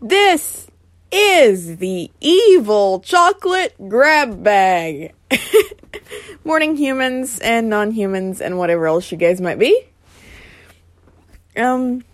This 0.00 0.68
is 1.10 1.78
the 1.78 2.08
evil 2.20 3.00
chocolate 3.00 3.74
grab 3.88 4.44
bag. 4.44 5.12
Morning, 6.44 6.76
humans 6.76 7.40
and 7.40 7.68
non 7.68 7.90
humans, 7.90 8.40
and 8.40 8.58
whatever 8.58 8.86
else 8.86 9.10
you 9.10 9.18
guys 9.18 9.40
might 9.40 9.58
be. 9.58 9.86
Um, 11.56 12.04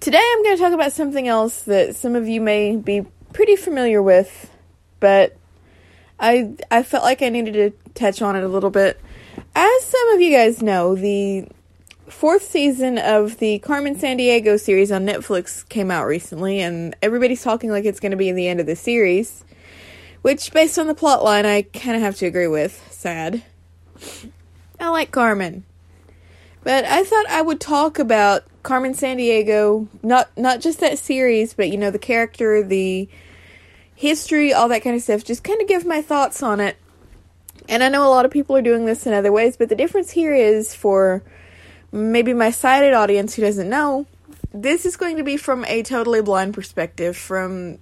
today 0.00 0.22
I'm 0.22 0.42
going 0.42 0.54
to 0.54 0.62
talk 0.62 0.74
about 0.74 0.92
something 0.92 1.28
else 1.28 1.62
that 1.62 1.96
some 1.96 2.14
of 2.14 2.28
you 2.28 2.42
may 2.42 2.76
be 2.76 3.06
pretty 3.32 3.56
familiar 3.56 4.02
with, 4.02 4.50
but 5.00 5.34
I 6.20 6.52
I 6.70 6.82
felt 6.82 7.04
like 7.04 7.22
I 7.22 7.30
needed 7.30 7.54
to 7.54 7.90
touch 7.94 8.20
on 8.20 8.36
it 8.36 8.44
a 8.44 8.48
little 8.48 8.70
bit. 8.70 9.00
As 9.54 9.84
some 9.84 10.10
of 10.10 10.20
you 10.20 10.30
guys 10.30 10.60
know, 10.60 10.94
the 10.94 11.48
fourth 12.12 12.48
season 12.48 12.98
of 12.98 13.38
the 13.38 13.58
Carmen 13.60 13.96
Sandiego 13.96 14.60
series 14.60 14.92
on 14.92 15.04
Netflix 15.04 15.68
came 15.68 15.90
out 15.90 16.06
recently, 16.06 16.60
and 16.60 16.94
everybody's 17.02 17.42
talking 17.42 17.70
like 17.70 17.84
it's 17.84 17.98
going 17.98 18.12
to 18.12 18.16
be 18.16 18.30
the 18.30 18.46
end 18.46 18.60
of 18.60 18.66
the 18.66 18.76
series. 18.76 19.44
Which, 20.20 20.52
based 20.52 20.78
on 20.78 20.86
the 20.86 20.94
plot 20.94 21.24
line, 21.24 21.46
I 21.46 21.62
kind 21.62 21.96
of 21.96 22.02
have 22.02 22.16
to 22.16 22.26
agree 22.26 22.46
with. 22.46 22.86
Sad. 22.92 23.42
I 24.78 24.88
like 24.88 25.10
Carmen. 25.10 25.64
But 26.62 26.84
I 26.84 27.02
thought 27.02 27.26
I 27.28 27.42
would 27.42 27.60
talk 27.60 27.98
about 27.98 28.44
Carmen 28.62 28.92
Sandiego, 28.92 29.88
not 30.02 30.30
not 30.36 30.60
just 30.60 30.78
that 30.78 30.98
series, 30.98 31.54
but 31.54 31.70
you 31.70 31.76
know 31.76 31.90
the 31.90 31.98
character, 31.98 32.62
the 32.62 33.08
history, 33.96 34.52
all 34.52 34.68
that 34.68 34.84
kind 34.84 34.94
of 34.94 35.02
stuff. 35.02 35.24
Just 35.24 35.42
kind 35.42 35.60
of 35.60 35.66
give 35.66 35.84
my 35.84 36.02
thoughts 36.02 36.42
on 36.42 36.60
it. 36.60 36.76
And 37.68 37.82
I 37.82 37.88
know 37.88 38.06
a 38.06 38.10
lot 38.10 38.24
of 38.24 38.30
people 38.30 38.56
are 38.56 38.62
doing 38.62 38.84
this 38.84 39.06
in 39.06 39.12
other 39.12 39.32
ways, 39.32 39.56
but 39.56 39.68
the 39.68 39.76
difference 39.76 40.12
here 40.12 40.34
is 40.34 40.74
for 40.74 41.22
maybe 41.92 42.32
my 42.32 42.50
sighted 42.50 42.94
audience 42.94 43.34
who 43.34 43.42
doesn't 43.42 43.68
know, 43.68 44.06
this 44.52 44.84
is 44.84 44.96
going 44.96 45.16
to 45.18 45.22
be 45.22 45.36
from 45.36 45.64
a 45.66 45.82
totally 45.82 46.22
blind 46.22 46.54
perspective 46.54 47.16
from 47.16 47.78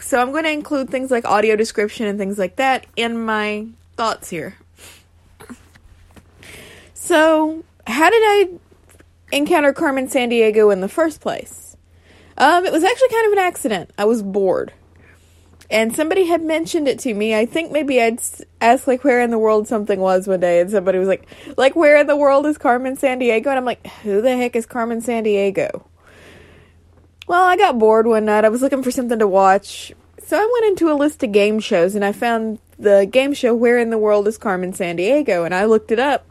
so 0.00 0.20
I'm 0.20 0.30
going 0.30 0.44
to 0.44 0.50
include 0.50 0.90
things 0.90 1.10
like 1.10 1.24
audio 1.24 1.56
description 1.56 2.06
and 2.06 2.18
things 2.18 2.38
like 2.38 2.56
that 2.56 2.86
in 2.96 3.24
my 3.24 3.66
thoughts 3.96 4.30
here. 4.30 4.56
So, 6.94 7.64
how 7.86 8.10
did 8.10 8.22
I 8.22 8.48
encounter 9.32 9.72
Carmen 9.72 10.08
Sandiego 10.08 10.72
in 10.72 10.80
the 10.80 10.88
first 10.88 11.20
place? 11.20 11.76
Um, 12.36 12.64
it 12.64 12.72
was 12.72 12.84
actually 12.84 13.08
kind 13.08 13.26
of 13.26 13.32
an 13.32 13.38
accident. 13.38 13.90
I 13.98 14.04
was 14.04 14.22
bored 14.22 14.72
and 15.70 15.94
somebody 15.94 16.24
had 16.26 16.42
mentioned 16.42 16.88
it 16.88 16.98
to 17.00 17.14
me. 17.14 17.34
I 17.34 17.44
think 17.44 17.70
maybe 17.70 18.00
I'd 18.00 18.20
asked 18.60 18.86
like 18.86 19.04
where 19.04 19.20
in 19.20 19.30
the 19.30 19.38
world 19.38 19.68
something 19.68 20.00
was 20.00 20.26
one 20.26 20.40
day, 20.40 20.60
and 20.60 20.70
somebody 20.70 20.98
was 20.98 21.08
like, 21.08 21.26
"Like 21.56 21.76
where 21.76 21.96
in 21.96 22.06
the 22.06 22.16
world 22.16 22.46
is 22.46 22.58
Carmen 22.58 22.96
Sandiego?" 22.96 23.46
And 23.46 23.58
I'm 23.58 23.64
like, 23.64 23.86
"Who 24.02 24.20
the 24.20 24.36
heck 24.36 24.56
is 24.56 24.66
Carmen 24.66 25.00
Sandiego?" 25.00 25.84
Well, 27.26 27.44
I 27.44 27.56
got 27.56 27.78
bored 27.78 28.06
one 28.06 28.24
night. 28.24 28.44
I 28.44 28.48
was 28.48 28.62
looking 28.62 28.82
for 28.82 28.90
something 28.90 29.18
to 29.18 29.28
watch, 29.28 29.92
so 30.24 30.38
I 30.38 30.50
went 30.60 30.66
into 30.70 30.90
a 30.90 30.96
list 30.96 31.22
of 31.22 31.32
game 31.32 31.60
shows, 31.60 31.94
and 31.94 32.04
I 32.04 32.12
found 32.12 32.58
the 32.78 33.06
game 33.10 33.34
show 33.34 33.54
"Where 33.54 33.78
in 33.78 33.90
the 33.90 33.98
World 33.98 34.26
is 34.26 34.38
Carmen 34.38 34.72
Sandiego?" 34.72 35.44
and 35.44 35.54
I 35.54 35.64
looked 35.64 35.92
it 35.92 35.98
up. 35.98 36.24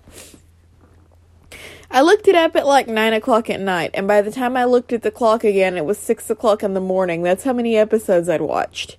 I 1.90 2.02
looked 2.02 2.28
it 2.28 2.36
up 2.36 2.56
at 2.56 2.68
like 2.68 2.88
9 2.88 3.14
o'clock 3.14 3.50
at 3.50 3.62
night, 3.62 3.92
and 3.94 4.08
by 4.08 4.22
the 4.22 4.32
time 4.32 4.58
I 4.58 4.66
looked 4.66 4.92
at 4.92 5.04
the 5.04 5.12
clock 5.12 5.44
again, 5.46 5.78
it 5.78 5.86
was 5.86 5.98
6 5.98 6.30
o'clock 6.30 6.62
in 6.62 6.74
the 6.74 6.82
morning. 6.82 7.22
That's 7.22 7.46
how 7.46 7.54
many 7.54 7.78
episodes 7.78 8.28
I'd 8.28 8.42
watched. 8.42 8.98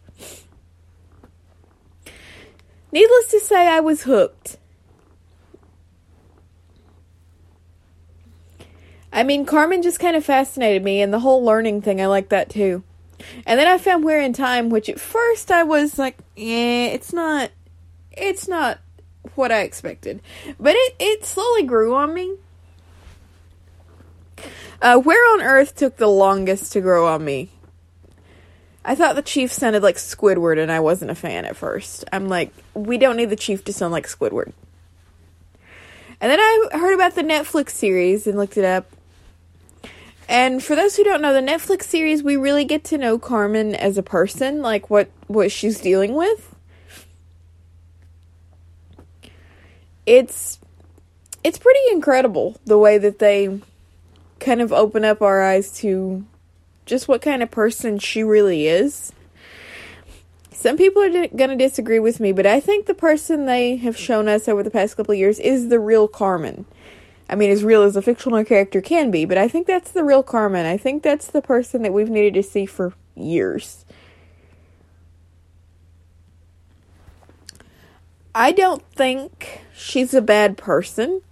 Needless 2.91 3.31
to 3.31 3.41
say, 3.41 3.69
I 3.69 3.81
was 3.81 4.03
hooked. 4.03 4.57
I 9.13 9.23
mean, 9.23 9.47
Carmen 9.47 9.83
just 9.83 10.01
kind 10.01 10.17
of 10.17 10.25
fascinated 10.25 10.83
me, 10.83 11.01
and 11.01 11.13
the 11.13 11.21
whole 11.21 11.45
learning 11.45 11.83
thing, 11.83 12.01
I 12.01 12.07
like 12.07 12.29
that 12.29 12.51
too. 12.51 12.83
And 13.47 13.59
then 13.59 13.67
I 13.67 13.79
found 13.79 14.05
Where 14.05 14.21
in 14.21 14.33
Time, 14.33 14.71
which 14.71 14.89
at 14.89 15.01
first 15.01 15.51
I 15.51 15.65
was 15.65 15.99
like, 15.99 16.19
yeah, 16.37 16.87
it's 16.87 17.13
not, 17.13 17.51
it's 18.13 18.47
not 18.47 18.79
what 19.35 19.51
I 19.51 19.63
expected. 19.63 20.21
But 20.59 20.75
it, 20.77 20.95
it 20.99 21.25
slowly 21.25 21.65
grew 21.65 21.95
on 21.95 22.15
me. 22.15 22.37
Uh, 24.81 24.99
Where 24.99 25.35
on 25.35 25.43
Earth 25.43 25.75
took 25.75 25.97
the 25.97 26.07
longest 26.07 26.73
to 26.73 26.81
grow 26.81 27.09
on 27.09 27.25
me. 27.25 27.51
I 28.89 28.95
thought 28.95 29.17
the 29.17 29.23
chief 29.23 29.53
sounded 29.53 29.83
like 29.83 29.97
Squidward, 29.97 30.59
and 30.59 30.73
I 30.73 30.81
wasn't 30.81 31.11
a 31.11 31.15
fan 31.15 31.45
at 31.45 31.57
first. 31.59 32.07
I'm 32.11 32.27
like, 32.27 32.55
we 32.73 32.97
don't 32.97 33.19
need 33.19 33.29
the 33.29 33.37
chief 33.37 33.63
to 33.65 33.73
sound 33.75 33.93
like 33.93 34.07
Squidward. 34.07 34.55
And 36.23 36.33
then 36.33 36.41
I 36.41 36.69
heard 36.73 36.95
about 36.95 37.15
the 37.15 37.21
Netflix 37.21 37.73
series 37.73 38.27
and 38.27 38.39
looked 38.39 38.57
it 38.57 38.65
up. 38.65 38.91
And 40.27 40.65
for 40.65 40.75
those 40.75 40.97
who 40.97 41.05
don't 41.05 41.21
know, 41.21 41.35
the 41.35 41.41
Netflix 41.41 41.83
series, 41.83 42.23
we 42.23 42.39
really 42.39 42.65
get 42.65 42.83
to 42.85 42.97
know 42.97 43.19
Carmen 43.19 43.75
as 43.75 43.99
a 43.99 44.03
person, 44.03 44.63
like 44.63 44.89
what, 44.89 45.11
what 45.27 45.53
she's 45.53 45.83
dealing 45.83 46.15
with. 46.15 46.57
It's 50.07 50.59
it's 51.45 51.59
pretty 51.59 51.81
incredible 51.93 52.59
the 52.65 52.79
way 52.79 52.97
that 52.97 53.19
they 53.19 53.61
kind 54.41 54.63
of 54.63 54.73
open 54.73 55.05
up 55.05 55.21
our 55.21 55.43
eyes 55.43 55.71
to 55.81 56.25
just 56.89 57.07
what 57.07 57.23
kind 57.23 57.43
of 57.43 57.51
person 57.51 57.99
she 57.99 58.25
really 58.25 58.67
is. 58.67 59.13
Some 60.51 60.77
people 60.77 61.03
are 61.03 61.11
di- 61.11 61.29
going 61.29 61.51
to 61.51 61.57
disagree 61.57 62.01
with 62.01 62.19
me, 62.19 62.33
but 62.33 62.47
I 62.47 62.59
think 62.59 62.87
the 62.87 62.95
person 62.95 63.47
they 63.47 63.77
have 63.77 63.97
shown 63.97 64.27
us 64.27 64.49
over 64.49 64.65
the 64.65 64.71
past 64.71 64.97
couple 64.97 65.13
of 65.13 65.19
years 65.19 65.39
is 65.39 65.69
the 65.69 65.79
real 65.79 66.09
Carmen. 66.09 66.65
I 67.31 67.37
mean, 67.37 67.51
as 67.51 67.63
real 67.63 67.83
as 67.83 67.95
a 67.95 68.03
fictional 68.03 68.43
character 68.45 68.81
can 68.81 69.11
be, 69.11 69.25
but 69.25 69.39
I 69.39 69.47
think 69.47 69.67
that's 69.67 69.93
the 69.93 70.03
real 70.03 70.23
Carmen. 70.23 70.67
I 70.67 70.77
think 70.77 71.03
that's 71.03 71.29
the 71.29 71.43
person 71.43 71.83
that 71.83 71.93
we've 71.93 72.11
needed 72.11 72.35
to 72.35 72.43
see 72.43 72.67
for 72.67 72.95
years. 73.15 73.85
I 78.35 78.51
don't 78.51 78.83
think 78.95 79.63
she's 79.75 80.15
a 80.15 80.23
bad 80.23 80.57
person. 80.57 81.23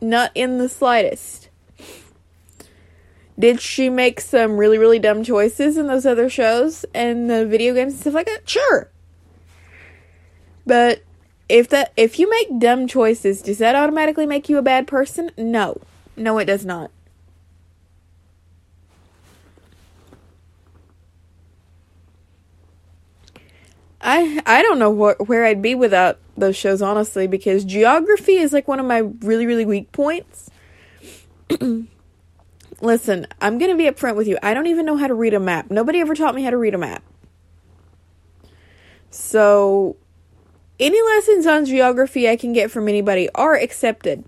Not 0.00 0.32
in 0.34 0.58
the 0.58 0.68
slightest. 0.68 1.41
Did 3.42 3.60
she 3.60 3.90
make 3.90 4.20
some 4.20 4.56
really, 4.56 4.78
really 4.78 5.00
dumb 5.00 5.24
choices 5.24 5.76
in 5.76 5.88
those 5.88 6.06
other 6.06 6.30
shows 6.30 6.84
and 6.94 7.28
the 7.28 7.44
video 7.44 7.74
games 7.74 7.94
and 7.94 8.00
stuff 8.00 8.14
like 8.14 8.26
that? 8.26 8.48
Sure. 8.48 8.88
But 10.64 11.02
if 11.48 11.68
that 11.70 11.92
if 11.96 12.20
you 12.20 12.30
make 12.30 12.60
dumb 12.60 12.86
choices, 12.86 13.42
does 13.42 13.58
that 13.58 13.74
automatically 13.74 14.26
make 14.26 14.48
you 14.48 14.58
a 14.58 14.62
bad 14.62 14.86
person? 14.86 15.32
No. 15.36 15.80
No, 16.16 16.38
it 16.38 16.44
does 16.44 16.64
not. 16.64 16.92
I 24.00 24.40
I 24.46 24.62
don't 24.62 24.78
know 24.78 24.94
wh- 24.94 25.28
where 25.28 25.44
I'd 25.44 25.62
be 25.62 25.74
without 25.74 26.20
those 26.36 26.54
shows 26.54 26.80
honestly 26.80 27.26
because 27.26 27.64
geography 27.64 28.34
is 28.36 28.52
like 28.52 28.68
one 28.68 28.78
of 28.78 28.86
my 28.86 28.98
really 28.98 29.46
really 29.46 29.66
weak 29.66 29.90
points. 29.90 30.48
Listen, 32.82 33.28
I'm 33.40 33.58
going 33.58 33.70
to 33.70 33.76
be 33.76 33.88
upfront 33.88 34.16
with 34.16 34.26
you. 34.26 34.36
I 34.42 34.54
don't 34.54 34.66
even 34.66 34.84
know 34.84 34.96
how 34.96 35.06
to 35.06 35.14
read 35.14 35.34
a 35.34 35.40
map. 35.40 35.70
Nobody 35.70 36.00
ever 36.00 36.16
taught 36.16 36.34
me 36.34 36.42
how 36.42 36.50
to 36.50 36.58
read 36.58 36.74
a 36.74 36.78
map. 36.78 37.04
So, 39.08 39.96
any 40.80 41.00
lessons 41.00 41.46
on 41.46 41.64
geography 41.64 42.28
I 42.28 42.34
can 42.34 42.52
get 42.52 42.72
from 42.72 42.88
anybody 42.88 43.28
are 43.36 43.54
accepted. 43.54 44.24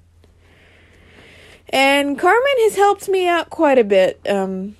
And 1.70 2.16
Carmen 2.16 2.54
has 2.58 2.76
helped 2.76 3.08
me 3.08 3.26
out 3.26 3.50
quite 3.50 3.78
a 3.78 3.84
bit. 3.84 4.20
Um, 4.28 4.76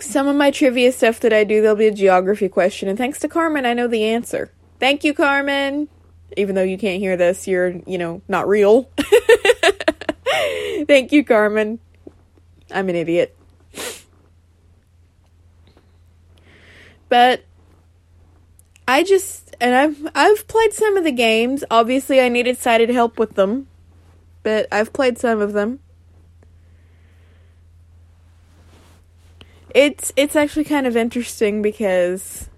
some 0.00 0.26
of 0.26 0.36
my 0.36 0.50
trivia 0.50 0.92
stuff 0.92 1.20
that 1.20 1.34
I 1.34 1.44
do, 1.44 1.60
there'll 1.60 1.76
be 1.76 1.88
a 1.88 1.92
geography 1.92 2.48
question. 2.48 2.88
And 2.88 2.96
thanks 2.96 3.18
to 3.18 3.28
Carmen, 3.28 3.66
I 3.66 3.74
know 3.74 3.88
the 3.88 4.04
answer. 4.04 4.50
Thank 4.78 5.04
you, 5.04 5.12
Carmen. 5.12 5.88
Even 6.34 6.54
though 6.54 6.62
you 6.62 6.78
can't 6.78 7.00
hear 7.00 7.18
this, 7.18 7.46
you're, 7.46 7.74
you 7.86 7.98
know, 7.98 8.22
not 8.26 8.48
real. 8.48 8.88
Thank 10.86 11.12
you, 11.12 11.24
Carmen. 11.24 11.78
I'm 12.72 12.88
an 12.88 12.96
idiot. 12.96 13.36
But 17.08 17.42
I 18.88 19.02
just 19.02 19.54
and 19.60 19.74
I've 19.74 20.10
I've 20.14 20.48
played 20.48 20.72
some 20.72 20.96
of 20.96 21.04
the 21.04 21.12
games. 21.12 21.64
Obviously, 21.70 22.20
I 22.20 22.28
needed 22.28 22.56
sighted 22.56 22.88
help 22.88 23.18
with 23.18 23.34
them, 23.34 23.66
but 24.42 24.66
I've 24.72 24.92
played 24.92 25.18
some 25.18 25.40
of 25.40 25.52
them. 25.52 25.80
It's 29.74 30.12
it's 30.16 30.36
actually 30.36 30.64
kind 30.64 30.86
of 30.86 30.96
interesting 30.96 31.62
because 31.62 32.48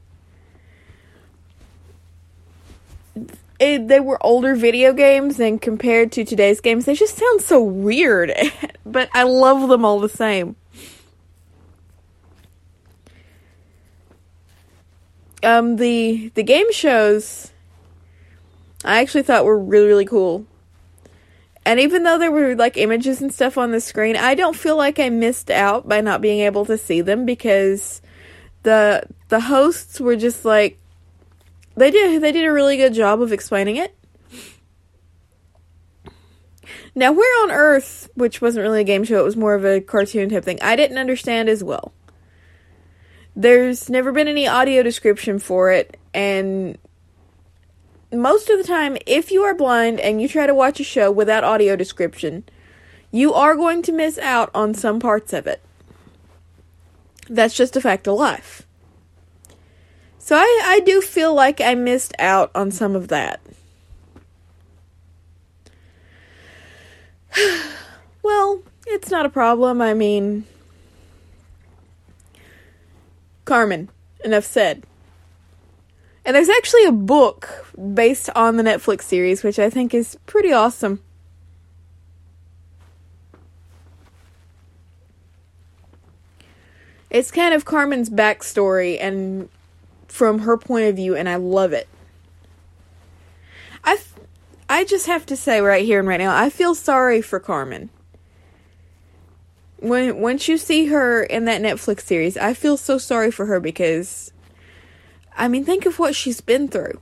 it, 3.62 3.88
they 3.88 4.00
were 4.00 4.25
older 4.25 4.55
video 4.55 4.93
games 4.93 5.38
and 5.38 5.62
compared 5.62 6.12
to 6.12 6.25
today's 6.25 6.61
games. 6.61 6.85
They 6.85 6.94
just 6.94 7.17
sound 7.17 7.41
so 7.41 7.62
weird 7.62 8.32
but 8.87 9.09
i 9.14 9.23
love 9.23 9.69
them 9.69 9.85
all 9.85 10.00
the 10.00 10.09
same. 10.09 10.56
Um 15.43 15.76
the 15.76 16.31
the 16.35 16.43
game 16.43 16.73
shows 16.73 17.50
i 18.85 19.00
actually 19.00 19.23
thought 19.23 19.44
were 19.44 19.59
really 19.59 19.87
really 19.87 20.06
cool. 20.06 20.47
And 21.65 21.79
even 21.79 22.03
though 22.03 22.19
there 22.19 22.32
were 22.32 22.56
like 22.56 22.76
images 22.76 23.23
and 23.23 23.32
stuff 23.32 23.56
on 23.56 23.70
the 23.70 23.81
screen, 23.81 24.17
I 24.17 24.35
don't 24.35 24.56
feel 24.56 24.76
like 24.76 24.99
I 24.99 25.11
missed 25.11 25.49
out 25.49 25.88
by 25.88 26.00
not 26.00 26.20
being 26.20 26.41
able 26.41 26.65
to 26.65 26.76
see 26.76 27.00
them 27.00 27.25
because 27.25 28.03
the 28.65 29.05
the 29.29 29.41
hosts 29.41 30.00
were 30.00 30.17
just 30.17 30.44
like 30.44 30.79
they 31.76 31.90
did 31.90 32.22
they 32.22 32.32
did 32.32 32.44
a 32.44 32.52
really 32.52 32.76
good 32.76 32.94
job 32.94 33.20
of 33.20 33.32
explaining 33.32 33.76
it. 33.76 33.96
Now, 36.94 37.12
Where 37.12 37.44
on 37.44 37.50
Earth, 37.50 38.10
which 38.14 38.42
wasn't 38.42 38.64
really 38.64 38.82
a 38.82 38.84
game 38.84 39.04
show, 39.04 39.19
it 39.19 39.24
was 39.24 39.36
more 39.36 39.54
of 39.54 39.64
a 39.64 39.80
cartoon 39.80 40.28
type 40.28 40.44
thing, 40.44 40.58
I 40.60 40.76
didn't 40.76 40.98
understand 40.98 41.48
as 41.48 41.64
well. 41.64 41.92
There's 43.34 43.88
never 43.88 44.12
been 44.12 44.28
any 44.28 44.46
audio 44.46 44.82
description 44.82 45.38
for 45.38 45.70
it, 45.72 45.96
and 46.12 46.76
most 48.12 48.50
of 48.50 48.58
the 48.58 48.64
time, 48.64 48.98
if 49.06 49.30
you 49.30 49.42
are 49.42 49.54
blind 49.54 50.00
and 50.00 50.20
you 50.20 50.28
try 50.28 50.46
to 50.46 50.54
watch 50.54 50.80
a 50.80 50.84
show 50.84 51.10
without 51.10 51.44
audio 51.44 51.76
description, 51.76 52.44
you 53.10 53.32
are 53.32 53.56
going 53.56 53.80
to 53.82 53.92
miss 53.92 54.19
out 54.19 54.50
on 54.54 54.74
some 54.74 55.00
parts 55.00 55.32
of 55.32 55.46
it. 55.46 55.62
That's 57.28 57.54
just 57.54 57.76
a 57.76 57.80
fact 57.80 58.06
of 58.06 58.19
life. 58.19 58.66
So 60.24 60.36
I, 60.36 60.62
I 60.64 60.80
do 60.86 61.00
feel 61.00 61.34
like 61.34 61.60
I 61.60 61.74
missed 61.74 62.14
out 62.20 62.52
on 62.54 62.70
some 62.70 62.94
of 62.94 63.08
that. 63.08 63.40
well, 68.22 68.62
it's 68.86 69.10
not 69.10 69.26
a 69.26 69.28
problem. 69.28 69.82
I 69.82 69.94
mean, 69.94 70.44
Carmen, 73.44 73.88
enough 74.24 74.44
said. 74.44 74.84
And 76.24 76.36
there's 76.36 76.48
actually 76.48 76.84
a 76.84 76.92
book 76.92 77.74
based 77.92 78.30
on 78.36 78.58
the 78.58 78.62
Netflix 78.62 79.02
series, 79.02 79.42
which 79.42 79.58
I 79.58 79.69
think 79.70 79.92
is 79.92 80.16
pretty 80.26 80.52
awesome. 80.52 81.00
It's 87.10 87.32
kind 87.32 87.52
of 87.52 87.64
Carmen's 87.64 88.08
backstory 88.08 88.98
and 89.00 89.48
from 90.12 90.41
her 90.41 90.59
point 90.59 90.85
of 90.85 90.97
view, 90.97 91.17
and 91.17 91.26
I 91.26 91.37
love 91.37 91.73
it. 91.73 91.88
I, 93.82 93.99
I 94.69 94.85
just 94.85 95.06
have 95.06 95.25
to 95.26 95.37
say 95.37 95.62
right 95.62 95.87
here 95.87 96.00
and 96.00 96.06
right 96.06 96.20
now, 96.20 96.37
I 96.37 96.50
feel 96.50 96.75
sorry 96.75 97.23
for 97.23 97.41
Carmen. 97.41 97.88
When 99.79 100.20
once 100.20 100.49
you 100.49 100.59
see 100.59 100.87
her 100.87 101.23
in 101.23 101.47
that 101.47 101.62
Netflix 101.62 102.03
series, 102.03 102.37
I 102.37 102.53
feel 102.53 102.76
so 102.76 102.99
sorry 102.99 103.31
for 103.31 103.47
her 103.47 103.59
because, 103.59 104.32
I 105.35 105.49
mean, 105.49 105.64
think 105.64 105.87
of 105.87 105.99
what 105.99 106.15
she's 106.15 106.43
been 106.43 106.69
through. 106.69 107.00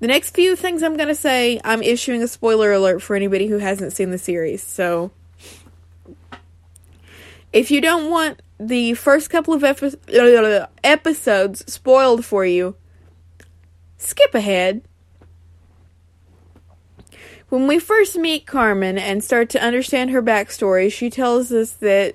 The 0.00 0.06
next 0.06 0.34
few 0.34 0.56
things 0.56 0.82
I'm 0.82 0.96
going 0.96 1.08
to 1.08 1.14
say, 1.14 1.60
I'm 1.62 1.82
issuing 1.82 2.22
a 2.22 2.26
spoiler 2.26 2.72
alert 2.72 3.02
for 3.02 3.14
anybody 3.14 3.48
who 3.48 3.58
hasn't 3.58 3.92
seen 3.92 4.10
the 4.10 4.18
series. 4.18 4.62
So, 4.62 5.10
if 7.52 7.70
you 7.70 7.82
don't 7.82 8.10
want 8.10 8.40
the 8.60 8.92
first 8.92 9.30
couple 9.30 9.54
of 9.54 9.64
epi- 9.64 9.96
uh, 10.14 10.66
episodes 10.84 11.72
spoiled 11.72 12.24
for 12.24 12.44
you, 12.44 12.76
skip 13.96 14.34
ahead. 14.34 14.82
When 17.48 17.66
we 17.66 17.78
first 17.78 18.16
meet 18.16 18.46
Carmen 18.46 18.98
and 18.98 19.24
start 19.24 19.48
to 19.50 19.62
understand 19.62 20.10
her 20.10 20.22
backstory, 20.22 20.92
she 20.92 21.08
tells 21.08 21.50
us 21.50 21.72
that 21.72 22.14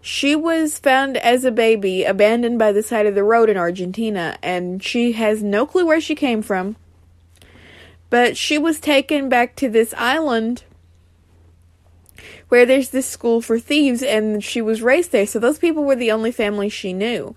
she 0.00 0.34
was 0.34 0.78
found 0.78 1.16
as 1.18 1.44
a 1.44 1.52
baby 1.52 2.02
abandoned 2.02 2.58
by 2.58 2.72
the 2.72 2.82
side 2.82 3.06
of 3.06 3.14
the 3.14 3.22
road 3.22 3.50
in 3.50 3.56
Argentina, 3.56 4.36
and 4.42 4.82
she 4.82 5.12
has 5.12 5.42
no 5.42 5.66
clue 5.66 5.86
where 5.86 6.00
she 6.00 6.14
came 6.14 6.42
from. 6.42 6.76
But 8.08 8.36
she 8.36 8.58
was 8.58 8.80
taken 8.80 9.28
back 9.28 9.54
to 9.56 9.68
this 9.68 9.94
island 9.96 10.64
where 12.48 12.66
there's 12.66 12.90
this 12.90 13.06
school 13.06 13.40
for 13.40 13.58
thieves 13.58 14.02
and 14.02 14.42
she 14.42 14.60
was 14.60 14.82
raised 14.82 15.12
there. 15.12 15.26
So 15.26 15.38
those 15.38 15.58
people 15.58 15.84
were 15.84 15.96
the 15.96 16.12
only 16.12 16.32
family 16.32 16.68
she 16.68 16.92
knew. 16.92 17.34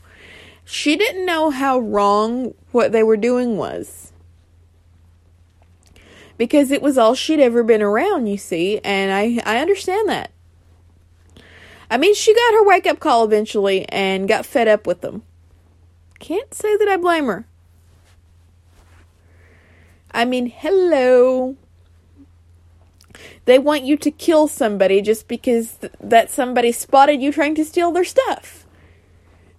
She 0.65 0.95
didn't 0.95 1.25
know 1.25 1.49
how 1.49 1.79
wrong 1.79 2.53
what 2.71 2.91
they 2.91 3.03
were 3.03 3.17
doing 3.17 3.57
was. 3.57 4.11
Because 6.37 6.71
it 6.71 6.81
was 6.81 6.97
all 6.97 7.15
she'd 7.15 7.39
ever 7.39 7.63
been 7.63 7.81
around, 7.81 8.27
you 8.27 8.37
see, 8.37 8.79
and 8.83 9.11
I 9.11 9.41
I 9.49 9.59
understand 9.59 10.07
that. 10.09 10.31
I 11.89 11.97
mean, 11.97 12.13
she 12.13 12.35
got 12.35 12.53
her 12.53 12.63
wake 12.65 12.85
up 12.85 12.99
call 12.99 13.23
eventually 13.23 13.87
and 13.89 14.27
got 14.27 14.45
fed 14.45 14.67
up 14.67 14.85
with 14.85 15.01
them. 15.01 15.23
Can't 16.19 16.53
say 16.53 16.75
that 16.77 16.87
I 16.87 16.97
blame 16.97 17.25
her. 17.25 17.47
I 20.11 20.25
mean, 20.25 20.47
hello. 20.47 21.55
They 23.47 23.57
want 23.59 23.83
you 23.83 23.95
to 23.95 24.11
kill 24.11 24.49
somebody 24.49 25.01
just 25.01 25.29
because 25.29 25.75
th- 25.75 25.93
that 26.01 26.29
somebody 26.29 26.73
spotted 26.73 27.21
you 27.21 27.31
trying 27.31 27.55
to 27.55 27.63
steal 27.63 27.93
their 27.93 28.03
stuff. 28.03 28.65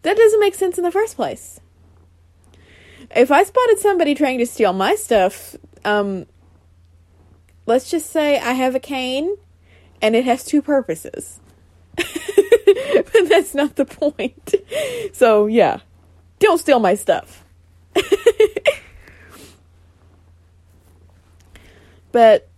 That 0.03 0.15
doesn't 0.15 0.41
make 0.41 0.55
sense 0.55 0.77
in 0.77 0.85
the 0.85 0.91
first 0.91 1.17
place. 1.17 1.59
If 3.17 3.31
I 3.31 3.45
spotted 3.45 3.79
somebody 3.79 4.15
trying 4.15 4.37
to 4.41 4.47
steal 4.47 4.75
my 4.75 4.95
stuff, 4.95 5.57
um, 5.87 6.27
let's 7.65 7.91
just 7.91 8.11
say 8.11 8.39
I 8.39 8.53
have 8.53 8.75
a 8.75 8.79
cane 8.79 9.39
and 10.03 10.15
it 10.15 10.27
has 10.27 10.45
two 10.45 10.61
purposes. 10.61 11.41
but 11.97 13.29
that's 13.31 13.55
not 13.55 13.77
the 13.77 13.87
point. 13.87 14.55
So, 15.15 15.47
yeah. 15.47 15.81
Don't 16.41 16.59
steal 16.59 16.79
my 16.79 16.95
stuff. 16.95 17.43
but 22.13 22.51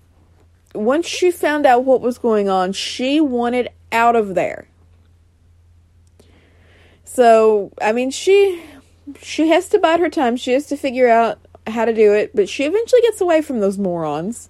once 0.75 1.06
she 1.06 1.31
found 1.31 1.67
out 1.67 1.84
what 1.84 2.00
was 2.00 2.19
going 2.19 2.49
on, 2.49 2.72
she 2.72 3.20
wanted 3.20 3.69
out 3.93 4.17
of 4.17 4.34
there. 4.34 4.69
So, 7.05 7.72
I 7.81 7.93
mean, 7.93 8.11
she 8.11 8.62
she 9.20 9.49
has 9.49 9.69
to 9.70 9.78
bide 9.78 10.00
her 10.00 10.11
time. 10.11 10.37
She 10.37 10.52
has 10.52 10.67
to 10.67 10.76
figure 10.76 11.08
out 11.08 11.38
how 11.67 11.84
to 11.84 11.93
do 11.93 12.12
it, 12.12 12.34
but 12.34 12.49
she 12.49 12.64
eventually 12.64 13.02
gets 13.02 13.20
away 13.20 13.43
from 13.43 13.61
those 13.61 13.78
morons. 13.78 14.49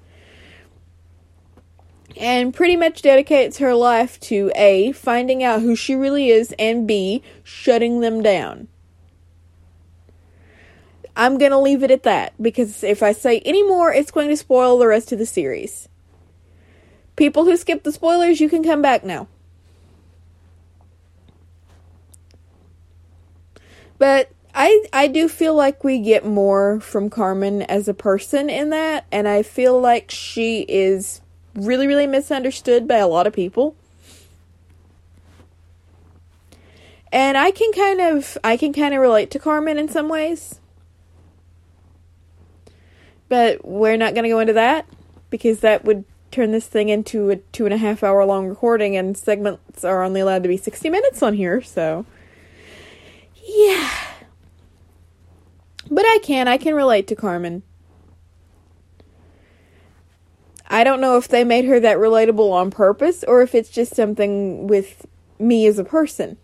And 2.17 2.52
pretty 2.52 2.76
much 2.76 3.02
dedicates 3.02 3.58
her 3.58 3.75
life 3.75 4.20
to 4.20 4.52
A, 4.55 4.93
finding 4.93 5.43
out 5.43 5.62
who 5.62 5.75
she 5.75 5.94
really 5.94 6.28
is, 6.28 6.55
and 6.58 6.87
B, 6.87 7.22
shutting 7.43 8.00
them 8.00 8.22
down. 8.22 8.69
I'm 11.17 11.38
going 11.38 11.50
to 11.50 11.58
leave 11.58 11.82
it 11.82 11.90
at 11.90 12.02
that 12.02 12.34
because 12.40 12.82
if 12.82 13.02
I 13.02 13.12
say 13.12 13.40
any 13.40 13.62
more, 13.62 13.93
it's 13.93 14.11
going 14.11 14.28
to 14.28 14.37
spoil 14.37 14.78
the 14.78 14.87
rest 14.87 15.12
of 15.12 15.19
the 15.19 15.26
series. 15.26 15.88
People 17.20 17.44
who 17.44 17.55
skip 17.58 17.82
the 17.82 17.93
spoilers, 17.93 18.40
you 18.40 18.49
can 18.49 18.64
come 18.64 18.81
back 18.81 19.05
now. 19.05 19.28
But 23.98 24.31
I 24.55 24.86
I 24.91 25.06
do 25.06 25.29
feel 25.29 25.55
like 25.55 25.84
we 25.84 25.98
get 25.98 26.24
more 26.24 26.81
from 26.81 27.10
Carmen 27.10 27.60
as 27.60 27.89
a 27.89 27.93
person 27.93 28.48
in 28.48 28.70
that 28.70 29.05
and 29.12 29.29
I 29.29 29.43
feel 29.43 29.79
like 29.79 30.10
she 30.10 30.60
is 30.67 31.20
really 31.55 31.86
really 31.86 32.06
misunderstood 32.06 32.89
by 32.89 32.96
a 32.96 33.06
lot 33.06 33.27
of 33.27 33.34
people. 33.34 33.77
And 37.12 37.36
I 37.36 37.50
can 37.50 37.70
kind 37.72 38.00
of 38.00 38.39
I 38.43 38.56
can 38.56 38.72
kind 38.72 38.94
of 38.94 39.00
relate 39.03 39.31
to 39.32 39.39
Carmen 39.39 39.77
in 39.77 39.91
some 39.91 40.08
ways. 40.08 40.58
But 43.29 43.62
we're 43.62 43.98
not 43.98 44.15
going 44.15 44.24
to 44.24 44.31
go 44.31 44.39
into 44.39 44.55
that 44.55 44.86
because 45.29 45.60
that 45.60 45.84
would 45.84 46.06
turn 46.31 46.53
this 46.53 46.67
thing 46.67 46.89
into 46.89 47.31
a 47.31 47.37
two 47.37 47.65
and 47.65 47.75
a 47.75 47.79
half 47.79 48.03
hour 48.03 48.25
long 48.25 48.49
recording, 48.49 48.96
and 48.96 49.17
segments 49.17 49.84
are 49.84 50.03
only 50.03 50.20
allowed 50.20 50.43
to 50.43 50.49
be 50.49 50.56
60 50.56 50.89
minutes 50.89 51.22
on 51.22 51.34
here, 51.34 51.60
so. 51.63 52.06
Yeah. 53.34 53.91
But 55.91 56.05
I 56.06 56.19
can. 56.22 56.46
I 56.46 56.56
can 56.56 56.75
relate 56.75 57.06
to 57.08 57.17
Carmen. 57.17 57.63
I 60.69 60.84
don't 60.84 61.01
know 61.01 61.17
if 61.17 61.27
they 61.27 61.43
made 61.43 61.65
her 61.65 61.81
that 61.81 61.96
relatable 61.96 62.53
on 62.53 62.70
purpose 62.70 63.25
or 63.25 63.43
if 63.43 63.56
it's 63.56 63.70
just 63.70 63.96
something 63.96 64.69
with 64.69 65.05
me 65.41 65.67
as 65.67 65.81
a 65.81 65.84
person. 65.84 66.37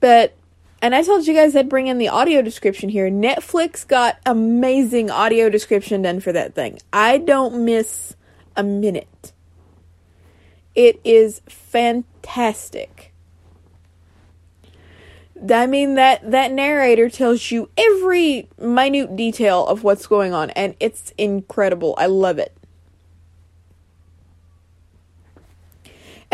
But 0.00 0.34
and 0.82 0.94
I 0.94 1.02
told 1.02 1.26
you 1.26 1.34
guys 1.34 1.56
I'd 1.56 1.68
bring 1.68 1.86
in 1.86 1.98
the 1.98 2.08
audio 2.08 2.42
description 2.42 2.88
here. 2.88 3.10
Netflix 3.10 3.86
got 3.86 4.18
amazing 4.26 5.10
audio 5.10 5.48
description 5.48 6.02
done 6.02 6.20
for 6.20 6.32
that 6.32 6.54
thing. 6.54 6.78
I 6.92 7.18
don't 7.18 7.64
miss 7.64 8.14
a 8.56 8.62
minute. 8.62 9.32
It 10.74 11.00
is 11.04 11.40
fantastic. 11.48 13.14
I 15.50 15.66
mean 15.66 15.94
that 15.94 16.30
that 16.30 16.52
narrator 16.52 17.10
tells 17.10 17.50
you 17.50 17.68
every 17.76 18.48
minute 18.58 19.16
detail 19.16 19.66
of 19.66 19.84
what's 19.84 20.06
going 20.06 20.32
on 20.32 20.50
and 20.50 20.74
it's 20.80 21.12
incredible. 21.18 21.94
I 21.98 22.06
love 22.06 22.38
it. 22.38 22.56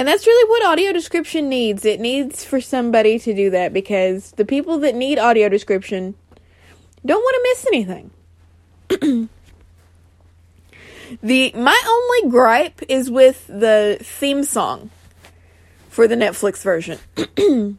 And 0.03 0.09
that's 0.09 0.27
really 0.27 0.51
what 0.51 0.67
audio 0.67 0.93
description 0.93 1.49
needs. 1.49 1.85
It 1.85 2.01
needs 2.01 2.45
for 2.45 2.61
somebody 2.61 3.21
to 3.21 3.33
do 3.33 3.51
that 3.51 3.73
because 3.73 4.33
the 4.33 4.45
people 4.45 4.81
that 4.81 4.97
need 4.97 5.17
audio 5.17 5.49
description 5.49 6.17
don't 7.07 7.23
want 7.23 7.37
to 7.37 7.43
miss 7.45 7.65
anything. 7.69 8.11
the 11.23 11.53
my 11.55 11.81
only 11.87 12.33
gripe 12.33 12.83
is 12.89 13.13
with 13.13 13.47
the 13.47 13.97
theme 14.01 14.43
song 14.43 14.91
for 15.89 16.09
the 16.09 16.17
Netflix 16.17 16.65
version. 16.65 16.99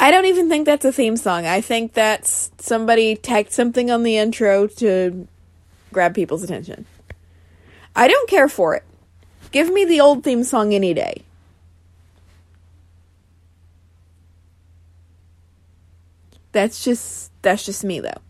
I 0.00 0.10
don't 0.10 0.26
even 0.26 0.48
think 0.48 0.66
that's 0.66 0.84
a 0.84 0.90
theme 0.90 1.16
song. 1.16 1.46
I 1.46 1.60
think 1.60 1.92
that's 1.92 2.50
somebody 2.58 3.14
tacked 3.14 3.52
something 3.52 3.92
on 3.92 4.02
the 4.02 4.18
intro 4.18 4.66
to 4.66 5.28
grab 5.92 6.16
people's 6.16 6.42
attention. 6.42 6.84
I 7.94 8.08
don't 8.08 8.28
care 8.28 8.48
for 8.48 8.74
it. 8.74 8.82
Give 9.50 9.72
me 9.72 9.84
the 9.84 10.00
old 10.00 10.22
theme 10.22 10.44
song 10.44 10.72
any 10.72 10.94
day. 10.94 11.24
That's 16.52 16.84
just 16.84 17.30
that's 17.42 17.64
just 17.64 17.84
me 17.84 18.00
though. 18.00 18.20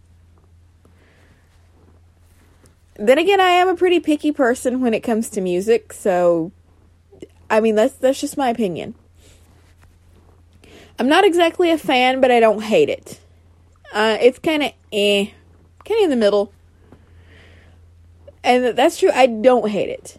Then 2.96 3.18
again, 3.18 3.40
I 3.40 3.48
am 3.50 3.68
a 3.68 3.76
pretty 3.76 3.98
picky 3.98 4.30
person 4.30 4.80
when 4.80 4.92
it 4.92 5.00
comes 5.00 5.30
to 5.30 5.40
music, 5.40 5.92
so 5.92 6.52
I 7.48 7.60
mean 7.60 7.74
that's 7.74 7.94
that's 7.94 8.20
just 8.20 8.36
my 8.36 8.50
opinion. 8.50 8.94
I'm 10.98 11.08
not 11.08 11.24
exactly 11.24 11.70
a 11.70 11.78
fan, 11.78 12.20
but 12.20 12.30
I 12.30 12.40
don't 12.40 12.62
hate 12.62 12.90
it. 12.90 13.20
Uh, 13.92 14.18
it's 14.20 14.38
kind 14.38 14.62
of 14.62 14.72
eh, 14.92 15.30
kind 15.84 15.98
of 15.98 16.04
in 16.04 16.10
the 16.10 16.16
middle. 16.16 16.52
And 18.44 18.76
that's 18.76 18.98
true. 18.98 19.10
I 19.12 19.26
don't 19.26 19.70
hate 19.70 19.88
it. 19.88 20.18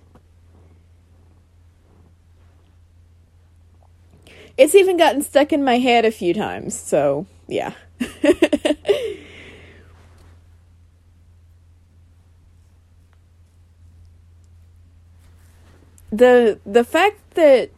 It's 4.61 4.75
even 4.75 4.95
gotten 4.95 5.23
stuck 5.23 5.51
in 5.51 5.63
my 5.63 5.79
head 5.79 6.05
a 6.05 6.11
few 6.11 6.35
times, 6.35 6.79
so 6.79 7.25
yeah. 7.47 7.73
the 16.11 16.59
the 16.63 16.83
fact 16.83 17.33
that 17.33 17.71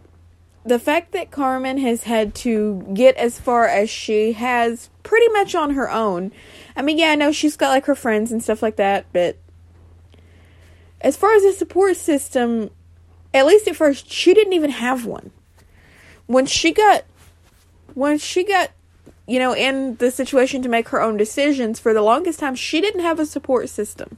the 0.66 0.78
fact 0.78 1.14
that 1.14 1.32
Carmen 1.32 1.78
has 1.78 2.04
had 2.04 2.36
to 2.36 2.86
get 2.94 3.16
as 3.16 3.40
far 3.40 3.66
as 3.66 3.90
she 3.90 4.34
has 4.34 4.90
pretty 5.04 5.30
much 5.30 5.56
on 5.56 5.76
her 5.76 5.90
own. 5.90 6.34
I 6.76 6.82
mean, 6.82 6.98
yeah, 6.98 7.12
I 7.12 7.16
know 7.16 7.32
she's 7.32 7.56
got 7.56 7.70
like 7.70 7.86
her 7.86 7.96
friends 7.96 8.30
and 8.30 8.44
stuff 8.44 8.62
like 8.62 8.76
that, 8.76 9.06
but 9.14 9.38
as 11.00 11.16
far 11.16 11.34
as 11.34 11.46
a 11.46 11.54
support 11.54 11.96
system, 11.96 12.72
at 13.34 13.46
least 13.46 13.70
at 13.70 13.78
first, 13.78 14.12
she 14.12 14.34
didn't 14.34 14.52
even 14.52 14.72
have 14.72 15.06
one. 15.06 15.32
When 16.34 16.46
she 16.46 16.72
got 16.72 17.04
when 17.94 18.18
she 18.18 18.44
got 18.44 18.72
you 19.28 19.40
know, 19.40 19.56
in 19.56 19.96
the 19.98 20.12
situation 20.12 20.62
to 20.64 20.70
make 20.70 20.90
her 20.90 21.02
own 21.02 21.18
decisions, 21.18 21.80
for 21.80 21.94
the 21.94 22.02
longest 22.02 22.40
time, 22.40 22.56
she 22.56 22.82
didn't 22.82 23.02
have 23.02 23.20
a 23.20 23.26
support 23.26 23.70
system. 23.70 24.18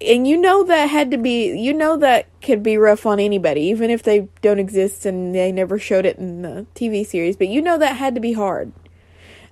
And 0.00 0.26
you 0.26 0.36
know 0.36 0.64
that 0.64 0.86
had 0.86 1.12
to 1.12 1.16
be, 1.16 1.56
you 1.58 1.72
know 1.72 1.96
that 1.98 2.26
could 2.42 2.62
be 2.62 2.76
rough 2.76 3.06
on 3.06 3.20
anybody, 3.20 3.62
even 3.62 3.88
if 3.88 4.02
they 4.02 4.28
don't 4.42 4.58
exist 4.58 5.06
and 5.06 5.34
they 5.34 5.52
never 5.52 5.78
showed 5.78 6.04
it 6.04 6.18
in 6.18 6.42
the 6.42 6.66
TV 6.74 7.06
series, 7.06 7.36
but 7.36 7.48
you 7.48 7.62
know 7.62 7.78
that 7.78 7.96
had 7.96 8.14
to 8.16 8.20
be 8.20 8.32
hard. 8.32 8.72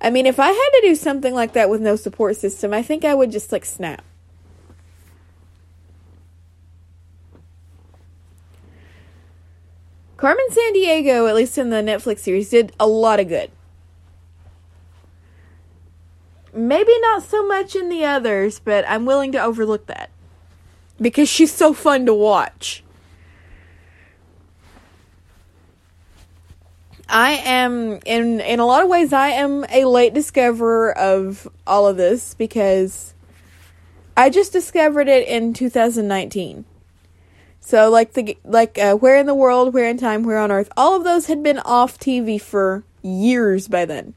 I 0.00 0.10
mean, 0.10 0.26
if 0.26 0.40
I 0.40 0.48
had 0.48 0.70
to 0.70 0.80
do 0.82 0.94
something 0.96 1.34
like 1.34 1.52
that 1.52 1.70
with 1.70 1.80
no 1.80 1.94
support 1.94 2.36
system, 2.36 2.74
I 2.74 2.82
think 2.82 3.04
I 3.04 3.14
would 3.14 3.30
just 3.30 3.52
like 3.52 3.64
snap. 3.64 4.04
Carmen 10.20 10.48
Sandiego, 10.50 11.30
at 11.30 11.34
least 11.34 11.56
in 11.56 11.70
the 11.70 11.76
Netflix 11.76 12.18
series, 12.18 12.50
did 12.50 12.74
a 12.78 12.86
lot 12.86 13.20
of 13.20 13.28
good. 13.28 13.50
Maybe 16.52 16.92
not 17.00 17.22
so 17.22 17.46
much 17.46 17.74
in 17.74 17.88
the 17.88 18.04
others, 18.04 18.60
but 18.60 18.84
I'm 18.86 19.06
willing 19.06 19.32
to 19.32 19.42
overlook 19.42 19.86
that. 19.86 20.10
Because 21.00 21.30
she's 21.30 21.54
so 21.54 21.72
fun 21.72 22.04
to 22.04 22.12
watch. 22.12 22.84
I 27.08 27.32
am 27.32 27.98
in 28.04 28.40
in 28.40 28.60
a 28.60 28.66
lot 28.66 28.84
of 28.84 28.90
ways 28.90 29.14
I 29.14 29.28
am 29.28 29.64
a 29.70 29.86
late 29.86 30.12
discoverer 30.12 30.96
of 30.96 31.48
all 31.66 31.88
of 31.88 31.96
this 31.96 32.34
because 32.34 33.14
I 34.18 34.28
just 34.28 34.52
discovered 34.52 35.08
it 35.08 35.26
in 35.26 35.54
2019. 35.54 36.66
So 37.60 37.90
like 37.90 38.14
the 38.14 38.36
like 38.44 38.78
uh, 38.78 38.94
where 38.94 39.16
in 39.16 39.26
the 39.26 39.34
world, 39.34 39.74
where 39.74 39.88
in 39.88 39.98
time, 39.98 40.22
where 40.22 40.38
on 40.38 40.50
earth, 40.50 40.70
all 40.76 40.96
of 40.96 41.04
those 41.04 41.26
had 41.26 41.42
been 41.42 41.58
off 41.58 41.98
TV 41.98 42.40
for 42.40 42.84
years 43.02 43.68
by 43.68 43.84
then. 43.84 44.14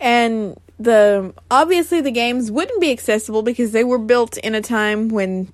And 0.00 0.58
the 0.78 1.34
obviously 1.50 2.00
the 2.00 2.10
games 2.10 2.50
wouldn't 2.50 2.80
be 2.80 2.92
accessible 2.92 3.42
because 3.42 3.72
they 3.72 3.84
were 3.84 3.98
built 3.98 4.36
in 4.38 4.54
a 4.54 4.60
time 4.60 5.08
when 5.08 5.52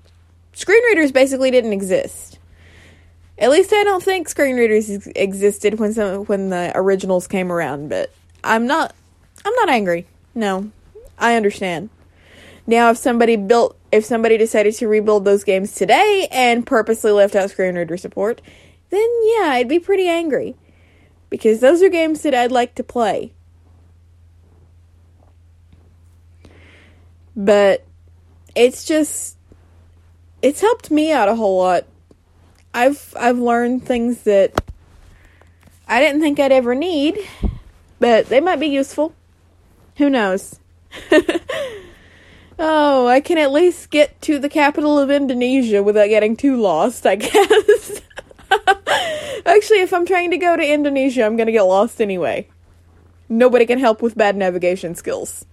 screen 0.53 0.83
readers 0.85 1.13
basically 1.13 1.51
didn't 1.51 1.73
exist. 1.73 2.39
At 3.39 3.51
least 3.51 3.73
I 3.73 3.85
don't 3.85 4.03
think 4.03 4.29
screen 4.29 4.57
readers 4.57 4.91
ex- 4.91 5.09
existed 5.17 5.79
when 5.79 5.95
some 5.95 6.25
when 6.27 6.51
the 6.51 6.73
originals 6.75 7.27
came 7.27 7.51
around, 7.51 7.89
but 7.89 8.13
I'm 8.45 8.67
not 8.67 8.95
I'm 9.45 9.55
not 9.55 9.71
angry. 9.71 10.07
No. 10.35 10.71
I 11.19 11.37
understand. 11.37 11.91
Now 12.71 12.91
if 12.91 12.99
somebody 12.99 13.35
built 13.35 13.77
if 13.91 14.05
somebody 14.05 14.39
decided 14.39 14.75
to 14.75 14.87
rebuild 14.87 15.25
those 15.25 15.43
games 15.43 15.75
today 15.75 16.29
and 16.31 16.65
purposely 16.65 17.11
left 17.11 17.35
out 17.35 17.51
screen 17.51 17.75
reader 17.75 17.97
support, 17.97 18.41
then 18.91 19.09
yeah, 19.25 19.47
I'd 19.47 19.69
be 19.69 19.81
pretty 19.81 20.07
angry. 20.07 20.55
Because 21.31 21.59
those 21.59 21.83
are 21.83 21.89
games 21.89 22.23
that 22.23 22.33
I'd 22.33 22.53
like 22.53 22.77
to 22.77 22.85
play. 22.85 23.33
But 27.35 27.85
it's 28.55 28.85
just 28.85 29.37
it's 30.41 30.61
helped 30.61 30.93
me 30.93 31.11
out 31.11 31.29
a 31.29 31.35
whole 31.35 31.59
lot. 31.59 31.87
I've 32.73 33.13
I've 33.19 33.39
learned 33.39 33.85
things 33.85 34.23
that 34.23 34.63
I 35.89 35.99
didn't 36.01 36.21
think 36.21 36.39
I'd 36.39 36.53
ever 36.53 36.77
need, 36.77 37.19
but 37.99 38.27
they 38.27 38.39
might 38.39 38.61
be 38.61 38.69
useful. 38.69 39.13
Who 39.97 40.09
knows? 40.09 40.61
Oh, 42.63 43.07
I 43.07 43.21
can 43.21 43.39
at 43.39 43.53
least 43.53 43.89
get 43.89 44.21
to 44.21 44.39
the 44.39 44.51
capital 44.51 44.99
of 44.99 45.11
Indonesia 45.11 45.83
without 45.83 46.09
getting 46.09 46.37
too 46.37 46.61
lost, 46.61 47.07
I 47.07 47.17
guess. 47.17 48.03
Actually, 49.47 49.81
if 49.81 49.95
I'm 49.95 50.05
trying 50.05 50.31
to 50.33 50.37
go 50.37 50.57
to 50.57 50.63
Indonesia, 50.63 51.25
I'm 51.25 51.39
gonna 51.39 51.53
get 51.53 51.63
lost 51.63 52.03
anyway. 52.03 52.47
Nobody 53.31 53.65
can 53.65 53.79
help 53.79 54.03
with 54.03 54.15
bad 54.15 54.37
navigation 54.37 54.95
skills. 54.95 55.47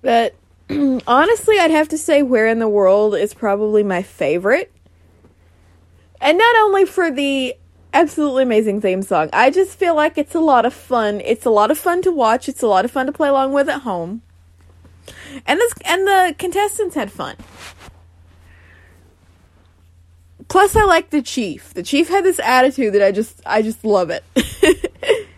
But 0.00 0.36
honestly, 0.70 1.58
I'd 1.58 1.72
have 1.72 1.88
to 1.88 1.98
say 1.98 2.22
Where 2.22 2.46
in 2.46 2.60
the 2.60 2.68
World 2.68 3.16
is 3.16 3.34
probably 3.34 3.82
my 3.82 4.02
favorite. 4.02 4.72
And 6.20 6.38
not 6.38 6.54
only 6.54 6.84
for 6.84 7.10
the 7.10 7.56
absolutely 7.92 8.42
amazing 8.44 8.80
theme 8.80 9.02
song. 9.02 9.28
I 9.32 9.50
just 9.50 9.78
feel 9.78 9.94
like 9.94 10.18
it's 10.18 10.34
a 10.34 10.40
lot 10.40 10.64
of 10.66 10.74
fun. 10.74 11.20
It's 11.20 11.46
a 11.46 11.50
lot 11.50 11.70
of 11.70 11.78
fun 11.78 12.02
to 12.02 12.12
watch. 12.12 12.48
It's 12.48 12.62
a 12.62 12.66
lot 12.66 12.84
of 12.84 12.90
fun 12.90 13.06
to 13.06 13.12
play 13.12 13.28
along 13.28 13.52
with 13.52 13.68
at 13.68 13.82
home. 13.82 14.22
And 15.46 15.58
this 15.58 15.72
and 15.84 16.06
the 16.06 16.34
contestants 16.38 16.94
had 16.94 17.10
fun. 17.10 17.36
Plus 20.48 20.76
I 20.76 20.84
like 20.84 21.10
the 21.10 21.22
chief. 21.22 21.72
The 21.74 21.82
chief 21.82 22.08
had 22.08 22.24
this 22.24 22.38
attitude 22.40 22.94
that 22.94 23.02
I 23.02 23.10
just 23.10 23.40
I 23.46 23.62
just 23.62 23.84
love 23.84 24.10
it. 24.10 24.22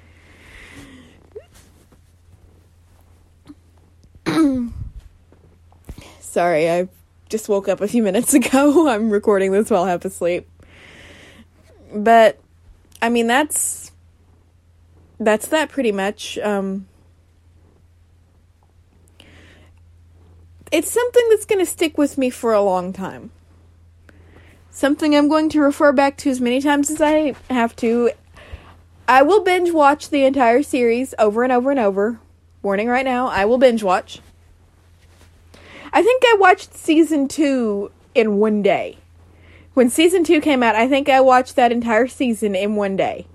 Sorry, 6.20 6.68
I 6.68 6.88
just 7.28 7.48
woke 7.48 7.68
up 7.68 7.80
a 7.80 7.86
few 7.86 8.02
minutes 8.02 8.34
ago. 8.34 8.88
I'm 8.88 9.10
recording 9.10 9.52
this 9.52 9.70
while 9.70 9.86
half 9.86 10.04
asleep. 10.04 10.48
But 11.94 12.40
I 13.04 13.10
mean, 13.10 13.26
that's 13.26 13.92
that's 15.20 15.46
that 15.48 15.68
pretty 15.68 15.92
much. 15.92 16.38
Um, 16.38 16.88
it's 20.72 20.90
something 20.90 21.22
that's 21.28 21.44
going 21.44 21.58
to 21.58 21.70
stick 21.70 21.98
with 21.98 22.16
me 22.16 22.30
for 22.30 22.54
a 22.54 22.62
long 22.62 22.94
time. 22.94 23.30
Something 24.70 25.14
I'm 25.14 25.28
going 25.28 25.50
to 25.50 25.60
refer 25.60 25.92
back 25.92 26.16
to 26.16 26.30
as 26.30 26.40
many 26.40 26.62
times 26.62 26.90
as 26.90 27.02
I 27.02 27.34
have 27.50 27.76
to. 27.76 28.12
I 29.06 29.20
will 29.20 29.44
binge 29.44 29.70
watch 29.70 30.08
the 30.08 30.24
entire 30.24 30.62
series 30.62 31.14
over 31.18 31.42
and 31.42 31.52
over 31.52 31.70
and 31.70 31.78
over. 31.78 32.18
Warning 32.62 32.88
right 32.88 33.04
now, 33.04 33.26
I 33.26 33.44
will 33.44 33.58
binge 33.58 33.82
watch. 33.82 34.20
I 35.92 36.02
think 36.02 36.22
I 36.24 36.36
watched 36.40 36.72
season 36.72 37.28
two 37.28 37.90
in 38.14 38.38
one 38.38 38.62
day. 38.62 38.96
When 39.74 39.90
season 39.90 40.22
two 40.22 40.40
came 40.40 40.62
out, 40.62 40.76
I 40.76 40.88
think 40.88 41.08
I 41.08 41.20
watched 41.20 41.56
that 41.56 41.72
entire 41.72 42.06
season 42.06 42.54
in 42.54 42.76
one 42.76 42.96
day. 42.96 43.26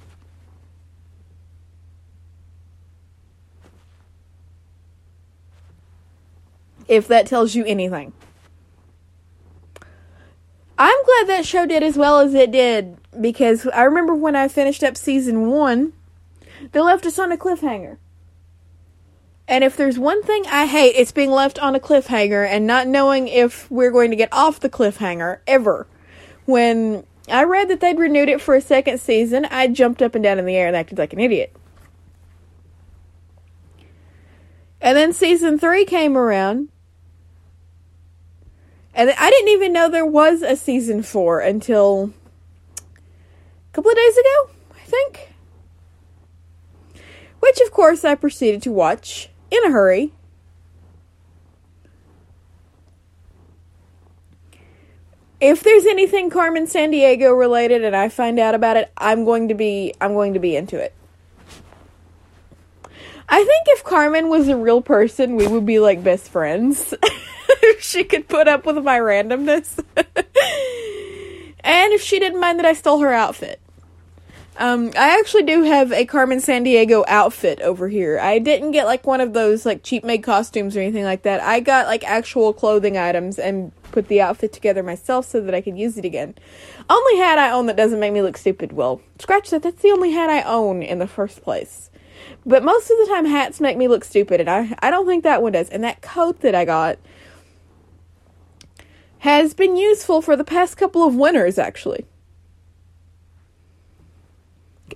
If 6.88 7.08
that 7.10 7.28
tells 7.28 7.54
you 7.56 7.66
anything. 7.66 8.14
I'm 10.78 11.04
glad 11.04 11.28
that 11.28 11.46
show 11.46 11.66
did 11.66 11.84
as 11.84 11.98
well 11.98 12.22
as 12.22 12.34
it 12.34 12.52
did 12.52 12.98
because 13.20 13.68
I 13.68 13.84
remember 13.84 14.16
when 14.16 14.38
I 14.38 14.48
finished 14.48 14.82
up 14.82 14.96
season 14.96 15.50
one, 15.50 15.92
they 16.72 16.80
left 16.80 17.06
us 17.06 17.20
on 17.20 17.34
a 17.34 17.38
cliffhanger. 17.38 17.98
And 19.46 19.64
if 19.64 19.76
there's 19.76 20.00
one 20.00 20.24
thing 20.24 20.46
I 20.48 20.68
hate, 20.68 20.96
it's 20.96 21.12
being 21.12 21.32
left 21.32 21.60
on 21.60 21.76
a 21.76 21.80
cliffhanger 21.82 22.48
and 22.48 22.66
not 22.66 22.88
knowing 22.88 23.28
if 23.28 23.70
we're 23.70 23.92
going 23.92 24.10
to 24.12 24.16
get 24.16 24.32
off 24.32 24.62
the 24.62 24.70
cliffhanger 24.70 25.40
ever. 25.46 25.86
When 26.50 27.06
I 27.28 27.44
read 27.44 27.70
that 27.70 27.80
they'd 27.80 28.00
renewed 28.00 28.28
it 28.28 28.42
for 28.42 28.56
a 28.56 28.62
second 28.62 29.00
season, 29.00 29.46
I 29.52 29.68
jumped 29.68 30.02
up 30.02 30.16
and 30.16 30.24
down 30.24 30.40
in 30.40 30.48
the 30.48 30.56
air 30.56 30.66
and 30.66 30.76
acted 30.76 30.98
like 30.98 31.14
an 31.14 31.20
idiot. 31.20 31.56
And 34.82 34.98
then 34.98 35.14
season 35.14 35.60
three 35.60 35.86
came 35.86 36.18
around. 36.18 36.70
And 38.96 39.12
I 39.12 39.30
didn't 39.30 39.50
even 39.50 39.72
know 39.72 39.92
there 39.92 40.08
was 40.08 40.42
a 40.42 40.56
season 40.56 41.04
four 41.04 41.40
until 41.40 42.14
a 42.80 43.72
couple 43.72 43.92
of 43.92 43.98
days 43.98 44.18
ago, 44.18 44.50
I 44.76 44.86
think. 44.86 45.34
Which, 47.42 47.62
of 47.62 47.70
course, 47.72 48.04
I 48.04 48.16
proceeded 48.16 48.64
to 48.64 48.72
watch 48.72 49.30
in 49.52 49.64
a 49.66 49.70
hurry. 49.70 50.14
If 55.42 55.64
there's 55.64 55.86
anything 55.86 56.30
Carmen 56.30 56.66
Sandiego 56.66 57.38
related 57.38 57.84
and 57.84 57.96
I 57.96 58.10
find 58.10 58.40
out 58.40 58.56
about 58.56 58.78
it, 58.78 58.92
I'm 58.98 59.24
going 59.24 59.48
to 59.48 59.56
be 59.56 59.94
I'm 60.02 60.14
going 60.14 60.34
to 60.34 60.40
be 60.40 60.56
into 60.56 60.78
it. 60.78 60.94
I 63.32 63.38
think 63.38 63.68
if 63.68 63.84
Carmen 63.84 64.30
was 64.30 64.48
a 64.48 64.58
real 64.58 64.82
person, 64.82 65.36
we 65.36 65.48
would 65.48 65.66
be 65.66 65.80
like 65.80 66.04
best 66.04 66.30
friends. 66.30 66.94
if 67.50 67.82
she 67.82 68.04
could 68.04 68.28
put 68.28 68.48
up 68.48 68.66
with 68.66 68.84
my 68.84 69.00
randomness. 69.00 69.84
and 71.62 71.94
if 71.94 72.02
she 72.02 72.20
didn't 72.20 72.40
mind 72.40 72.60
that 72.60 72.66
I 72.66 72.74
stole 72.74 73.00
her 73.00 73.14
outfit. 73.14 73.62
Um, 74.60 74.92
I 74.98 75.18
actually 75.18 75.44
do 75.44 75.64
have 75.64 75.94
a 75.94 76.06
Carmen 76.06 76.40
Sandiego 76.40 77.06
outfit 77.08 77.62
over 77.62 77.88
here. 77.88 78.20
I 78.20 78.40
didn't 78.40 78.72
get 78.72 78.86
like 78.86 79.08
one 79.08 79.22
of 79.22 79.32
those 79.32 79.66
like 79.66 79.84
cheap 79.84 80.04
made 80.04 80.22
costumes 80.22 80.76
or 80.76 80.82
anything 80.82 81.06
like 81.06 81.24
that. 81.24 81.40
I 81.40 81.62
got 81.62 81.88
like 81.88 82.04
actual 82.04 82.52
clothing 82.52 82.98
items 82.98 83.40
and 83.40 83.72
put 83.94 84.10
the 84.10 84.20
outfit 84.20 84.52
together 84.52 84.84
myself 84.84 85.26
so 85.26 85.40
that 85.40 85.56
I 85.56 85.62
could 85.62 85.78
use 85.78 85.98
it 85.98 86.04
again. 86.04 86.36
Only 86.90 87.18
hat 87.18 87.40
I 87.40 87.52
own 87.52 87.68
that 87.68 87.78
doesn't 87.78 88.02
make 88.02 88.12
me 88.12 88.22
look 88.22 88.36
stupid. 88.36 88.74
Well, 88.74 89.02
scratch 89.18 89.50
that. 89.52 89.64
That's 89.64 89.82
the 89.82 89.92
only 89.92 90.12
hat 90.12 90.30
I 90.30 90.42
own 90.42 90.84
in 90.84 91.00
the 91.00 91.08
first 91.08 91.42
place. 91.42 91.90
But 92.46 92.62
most 92.62 92.92
of 92.92 92.98
the 92.98 93.06
time, 93.06 93.26
hats 93.26 93.62
make 93.62 93.78
me 93.78 93.88
look 93.88 94.04
stupid, 94.04 94.42
and 94.42 94.50
I 94.50 94.76
I 94.80 94.92
don't 94.92 95.08
think 95.08 95.24
that 95.24 95.42
one 95.42 95.54
does. 95.54 95.70
And 95.70 95.86
that 95.86 96.02
coat 96.02 96.42
that 96.42 96.54
I 96.54 96.66
got 96.66 97.00
has 99.20 99.54
been 99.54 99.78
useful 99.78 100.22
for 100.22 100.36
the 100.36 100.44
past 100.44 100.76
couple 100.76 101.06
of 101.06 101.16
winters, 101.16 101.58
actually. 101.58 102.06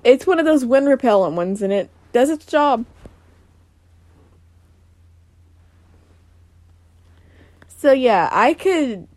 It's 0.04 0.28
one 0.28 0.40
of 0.40 0.46
those 0.46 0.66
wind 0.66 0.88
repellent 0.88 1.36
ones, 1.36 1.62
and 1.62 1.72
it 1.72 1.90
does 2.12 2.30
its 2.30 2.46
job. 2.46 2.86
So 7.84 7.92
yeah, 7.92 8.30
I 8.32 8.54
could. 8.54 9.08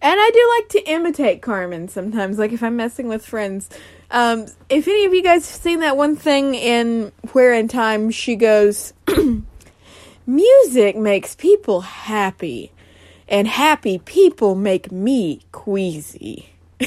And 0.00 0.20
I 0.20 0.30
do 0.32 0.54
like 0.58 0.68
to 0.70 0.90
imitate 0.90 1.42
Carmen 1.42 1.88
sometimes, 1.88 2.38
like 2.38 2.52
if 2.52 2.62
I'm 2.62 2.76
messing 2.76 3.08
with 3.08 3.24
friends. 3.24 3.68
Um, 4.10 4.46
if 4.68 4.86
any 4.86 5.04
of 5.06 5.12
you 5.12 5.22
guys 5.22 5.50
have 5.50 5.60
seen 5.60 5.80
that 5.80 5.96
one 5.96 6.14
thing 6.14 6.54
in 6.54 7.12
Where 7.32 7.52
in 7.52 7.68
Time, 7.68 8.10
she 8.10 8.36
goes, 8.36 8.92
Music 10.26 10.96
makes 10.96 11.34
people 11.34 11.82
happy, 11.82 12.72
and 13.28 13.48
happy 13.48 13.98
people 13.98 14.54
make 14.54 14.92
me 14.92 15.40
queasy. 15.52 16.53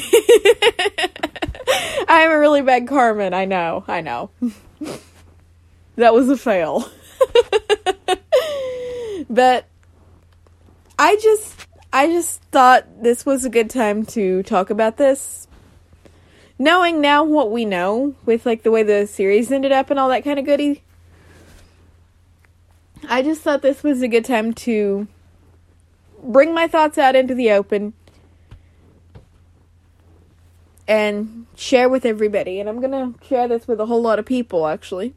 I'm 2.08 2.32
a 2.32 2.40
really 2.40 2.62
bad 2.62 2.88
Carmen. 2.88 3.34
I 3.34 3.46
know. 3.46 3.84
I 3.88 4.02
know. 4.02 4.30
that 5.96 6.14
was 6.14 6.30
a 6.30 6.38
fail. 6.38 6.90
but 9.30 9.66
I 11.00 11.16
just 11.22 11.68
I 11.92 12.08
just 12.08 12.42
thought 12.52 12.86
this 13.02 13.26
was 13.26 13.46
a 13.46 13.50
good 13.50 13.70
time 13.70 14.06
to 14.08 14.44
talk 14.44 14.70
about 14.70 14.98
this. 14.98 15.48
Knowing 16.60 17.02
now 17.02 17.24
what 17.24 17.52
we 17.52 17.66
know 17.66 18.16
with 18.26 18.46
like 18.46 18.64
the 18.64 18.72
way 18.72 18.84
the 18.84 19.06
series 19.06 19.52
ended 19.52 19.72
up 19.72 19.90
and 19.90 20.00
all 20.00 20.10
that 20.10 20.24
kind 20.24 20.40
of 20.40 20.46
goody. 20.46 20.84
I 23.08 23.22
just 23.22 23.42
thought 23.42 23.62
this 23.62 23.84
was 23.84 24.02
a 24.02 24.08
good 24.08 24.26
time 24.26 24.54
to 24.54 25.08
bring 26.24 26.54
my 26.54 26.68
thoughts 26.68 26.98
out 26.98 27.16
into 27.16 27.36
the 27.36 27.52
open 27.52 27.94
and 30.88 31.46
share 31.56 31.90
with 31.90 32.06
everybody. 32.06 32.60
And 32.60 32.70
I'm 32.70 32.80
to 32.82 33.16
share 33.26 33.48
this 33.48 33.68
with 33.68 33.80
a 33.80 33.86
whole 33.86 34.02
lot 34.02 34.20
of 34.20 34.26
people, 34.26 34.68
actually. 34.68 35.14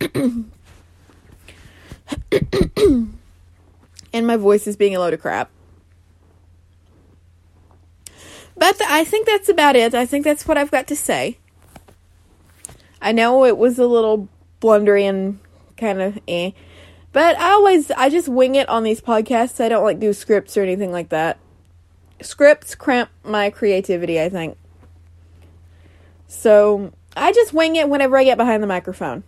and 0.14 0.50
my 4.14 4.36
voice 4.36 4.66
is 4.66 4.76
being 4.76 4.96
a 4.96 4.98
load 4.98 5.12
of 5.12 5.20
crap. 5.20 5.50
But 8.56 8.80
I 8.82 9.04
think 9.04 9.26
that's 9.26 9.48
about 9.48 9.76
it. 9.76 9.94
I 9.94 10.06
think 10.06 10.24
that's 10.24 10.46
what 10.46 10.58
I've 10.58 10.70
got 10.70 10.86
to 10.88 10.96
say. 10.96 11.38
I 13.00 13.12
know 13.12 13.44
it 13.44 13.56
was 13.56 13.78
a 13.78 13.86
little 13.86 14.28
blundery 14.60 15.04
and 15.08 15.38
kind 15.76 16.02
of 16.02 16.18
eh. 16.28 16.50
But 17.12 17.38
I 17.38 17.50
always, 17.52 17.90
I 17.92 18.08
just 18.10 18.28
wing 18.28 18.54
it 18.54 18.68
on 18.68 18.84
these 18.84 19.00
podcasts. 19.00 19.62
I 19.62 19.68
don't 19.68 19.82
like 19.82 19.98
do 19.98 20.12
scripts 20.12 20.56
or 20.56 20.62
anything 20.62 20.92
like 20.92 21.08
that 21.08 21.38
scripts 22.22 22.74
cramp 22.74 23.10
my 23.24 23.50
creativity, 23.50 24.20
I 24.20 24.28
think. 24.28 24.56
So 26.28 26.92
I 27.16 27.32
just 27.32 27.52
wing 27.52 27.76
it 27.76 27.88
whenever 27.88 28.16
I 28.16 28.24
get 28.24 28.38
behind 28.38 28.62
the 28.62 28.66
microphone. 28.66 29.24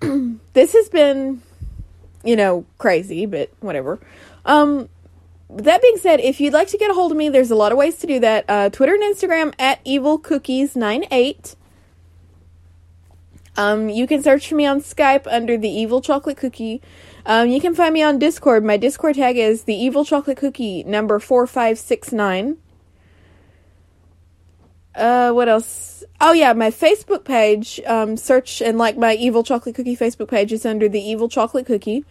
this 0.52 0.72
has 0.72 0.88
been, 0.88 1.42
you 2.24 2.36
know, 2.36 2.64
crazy, 2.78 3.26
but 3.26 3.50
whatever. 3.60 4.00
Um, 4.44 4.88
that 5.50 5.82
being 5.82 5.98
said, 5.98 6.20
if 6.20 6.40
you'd 6.40 6.52
like 6.52 6.68
to 6.68 6.78
get 6.78 6.90
a 6.90 6.94
hold 6.94 7.12
of 7.12 7.18
me, 7.18 7.28
there's 7.28 7.50
a 7.50 7.54
lot 7.54 7.72
of 7.72 7.78
ways 7.78 7.96
to 7.96 8.06
do 8.06 8.20
that. 8.20 8.44
Uh, 8.48 8.70
Twitter 8.70 8.94
and 8.94 9.02
Instagram 9.02 9.54
at 9.58 9.84
evilcookies98. 9.84 11.56
Um, 13.56 13.88
you 13.88 14.06
can 14.06 14.22
search 14.22 14.48
for 14.48 14.54
me 14.54 14.66
on 14.66 14.80
Skype 14.80 15.26
under 15.26 15.58
the 15.58 15.68
Evil 15.68 16.00
Chocolate 16.00 16.38
Cookie. 16.38 16.80
Um, 17.26 17.48
you 17.48 17.60
can 17.60 17.74
find 17.74 17.92
me 17.92 18.02
on 18.02 18.18
Discord. 18.18 18.64
My 18.64 18.76
Discord 18.76 19.16
tag 19.16 19.36
is 19.36 19.64
the 19.64 19.74
Evil 19.74 20.04
Chocolate 20.04 20.38
Cookie 20.38 20.82
number 20.84 21.18
four 21.18 21.46
five 21.46 21.78
six 21.78 22.12
nine. 22.12 22.56
Uh, 24.94 25.32
what 25.32 25.48
else? 25.48 26.04
Oh 26.20 26.32
yeah, 26.32 26.52
my 26.52 26.70
Facebook 26.70 27.24
page. 27.24 27.80
Um, 27.86 28.16
search 28.16 28.60
and 28.60 28.78
like 28.78 28.96
my 28.96 29.14
Evil 29.14 29.42
Chocolate 29.42 29.74
Cookie 29.74 29.96
Facebook 29.96 30.28
page 30.28 30.52
is 30.52 30.66
under 30.66 30.88
the 30.88 31.00
Evil 31.00 31.28
Chocolate 31.28 31.66
Cookie. 31.66 32.04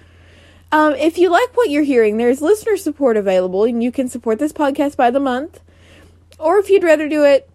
Um, 0.71 0.93
if 0.93 1.17
you 1.17 1.30
like 1.30 1.56
what 1.58 1.69
you're 1.69 1.84
hearing, 1.84 2.17
there's 2.17 2.41
listener 2.41 2.77
support 2.77 3.17
available, 3.17 3.65
and 3.65 3.84
you 3.84 3.91
can 3.91 4.08
support 4.08 4.39
this 4.39 4.54
podcast 4.54 4.95
by 4.95 5.12
the 5.12 5.19
month. 5.19 5.60
Or 6.39 6.58
if 6.60 6.69
you'd 6.69 6.84
rather 6.84 7.10
do 7.10 7.23
it 7.23 7.49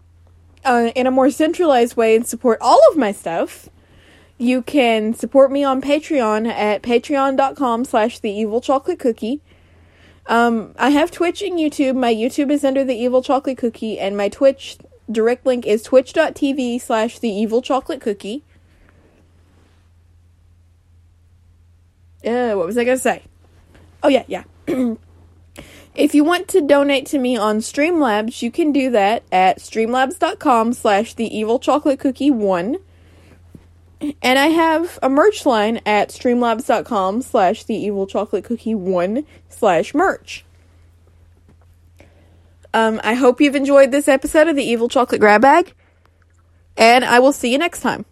uh, 0.65 0.91
in 0.95 1.07
a 1.07 1.11
more 1.11 1.31
centralized 1.31 1.97
way 1.97 2.15
and 2.15 2.27
support 2.27 2.59
all 2.61 2.79
of 2.91 2.97
my 2.97 3.13
stuff, 3.13 3.71
you 4.39 4.63
can 4.63 5.15
support 5.15 5.51
me 5.51 5.65
on 5.65 5.81
Patreon 5.81 6.47
at 6.47 6.83
patreon.com 6.83 7.85
slash 7.85 8.19
the 8.19 8.31
evil 8.31 8.61
chocolate 8.61 8.99
cookie. 8.99 9.41
Um, 10.27 10.75
I 10.79 10.91
have 10.91 11.11
Twitch 11.11 11.41
and 11.43 11.59
YouTube. 11.59 11.97
My 11.97 12.13
YouTube 12.13 12.51
is 12.51 12.65
under 12.65 12.85
the 12.85 12.95
evil 12.95 13.23
chocolate 13.23 13.59
cookie, 13.59 13.99
and 13.99 14.17
my 14.17 14.29
Twitch 14.29 14.79
direct 15.11 15.47
link 15.47 15.67
is 15.67 15.83
twitch.tv 15.83 16.81
slash 16.81 17.19
the 17.19 17.29
evil 17.29 17.63
chocolate 17.63 18.01
cookie. 18.01 18.43
Uh, 22.25 22.55
what 22.55 22.67
was 22.67 22.77
I 22.77 22.85
gonna 22.85 22.99
say? 22.99 23.23
Oh 24.03 24.09
yeah, 24.09 24.25
yeah. 24.27 24.45
if 25.95 26.15
you 26.15 26.25
want 26.25 26.49
to 26.49 26.61
donate 26.61 27.07
to 27.07 27.19
me 27.19 27.37
on 27.37 27.59
Streamlabs, 27.59 28.43
you 28.43 28.51
can 28.51 28.73
do 28.73 28.91
that 28.91 29.23
at 29.31 29.59
streamlabs.com 29.61 30.73
slash 30.73 31.15
the 31.15 31.37
evil 31.37 31.61
chocolate 31.61 32.01
cookie 32.01 32.33
one. 32.33 32.79
And 34.23 34.39
I 34.39 34.47
have 34.47 34.99
a 35.03 35.09
merch 35.09 35.47
line 35.47 35.81
at 35.87 36.11
streamlabs.com 36.11 37.23
slash 37.23 37.65
the 37.65 37.75
evil 37.75 38.07
chocolate 38.07 38.45
cookie 38.45 38.75
one 38.75 39.25
slash 39.49 39.95
merch. 39.95 40.45
Um, 42.75 43.01
I 43.03 43.15
hope 43.15 43.41
you've 43.41 43.57
enjoyed 43.57 43.91
this 43.91 44.07
episode 44.07 44.49
of 44.49 44.57
the 44.57 44.63
Evil 44.63 44.89
Chocolate 44.89 45.19
Grab 45.19 45.41
Bag, 45.41 45.73
and 46.77 47.07
I 47.07 47.21
will 47.21 47.33
see 47.33 47.51
you 47.51 47.57
next 47.57 47.81
time. 47.81 48.05